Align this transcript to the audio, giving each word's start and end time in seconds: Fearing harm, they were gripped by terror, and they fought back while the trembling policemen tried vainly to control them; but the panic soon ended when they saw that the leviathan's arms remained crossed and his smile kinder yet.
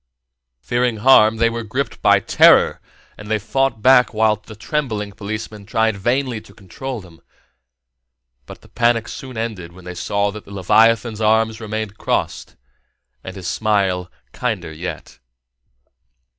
Fearing 0.61 0.97
harm, 0.97 1.37
they 1.37 1.47
were 1.51 1.61
gripped 1.61 2.01
by 2.01 2.19
terror, 2.19 2.81
and 3.19 3.29
they 3.29 3.37
fought 3.37 3.83
back 3.83 4.15
while 4.15 4.35
the 4.35 4.55
trembling 4.55 5.11
policemen 5.11 5.63
tried 5.63 5.95
vainly 5.95 6.41
to 6.41 6.55
control 6.55 6.99
them; 7.01 7.21
but 8.47 8.61
the 8.61 8.67
panic 8.67 9.07
soon 9.07 9.37
ended 9.37 9.73
when 9.73 9.85
they 9.85 9.93
saw 9.93 10.31
that 10.31 10.43
the 10.45 10.51
leviathan's 10.51 11.21
arms 11.21 11.61
remained 11.61 11.99
crossed 11.99 12.55
and 13.23 13.35
his 13.35 13.47
smile 13.47 14.11
kinder 14.33 14.73
yet. 14.73 15.19